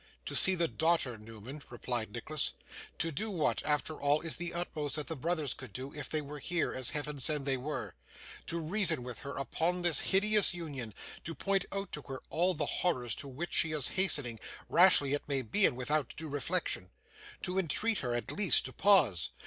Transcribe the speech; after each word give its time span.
'To 0.25 0.35
see 0.35 0.55
the 0.55 0.67
daughter, 0.67 1.15
Newman,' 1.15 1.61
replied 1.69 2.11
Nicholas. 2.11 2.53
'To 2.97 3.11
do 3.11 3.29
what, 3.29 3.61
after 3.63 4.01
all, 4.01 4.19
is 4.21 4.37
the 4.37 4.51
utmost 4.51 4.95
that 4.95 5.05
the 5.05 5.15
brothers 5.15 5.53
could 5.53 5.71
do, 5.71 5.93
if 5.93 6.09
they 6.09 6.21
were 6.23 6.39
here, 6.39 6.73
as 6.73 6.89
Heaven 6.89 7.19
send 7.19 7.45
they 7.45 7.55
were! 7.55 7.93
To 8.47 8.57
reason 8.59 9.03
with 9.03 9.19
her 9.19 9.37
upon 9.37 9.83
this 9.83 10.01
hideous 10.01 10.55
union, 10.55 10.95
to 11.23 11.35
point 11.35 11.65
out 11.71 11.91
to 11.91 12.01
her 12.07 12.19
all 12.31 12.55
the 12.55 12.65
horrors 12.65 13.13
to 13.17 13.27
which 13.27 13.53
she 13.53 13.73
is 13.73 13.89
hastening; 13.89 14.39
rashly, 14.69 15.13
it 15.13 15.21
may 15.27 15.43
be, 15.43 15.67
and 15.67 15.77
without 15.77 16.15
due 16.17 16.29
reflection. 16.29 16.89
To 17.43 17.59
entreat 17.59 17.99
her, 17.99 18.15
at 18.15 18.31
least, 18.31 18.65
to 18.65 18.73
pause. 18.73 19.29